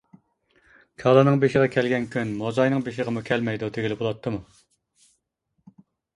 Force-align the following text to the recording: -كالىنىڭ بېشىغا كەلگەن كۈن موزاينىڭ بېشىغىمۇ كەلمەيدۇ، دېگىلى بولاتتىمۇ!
-كالىنىڭ 1.03 1.37
بېشىغا 1.43 1.67
كەلگەن 1.75 2.07
كۈن 2.15 2.31
موزاينىڭ 2.39 2.87
بېشىغىمۇ 2.89 3.25
كەلمەيدۇ، 3.29 3.71
دېگىلى 3.77 4.01
بولاتتىمۇ! 4.01 4.43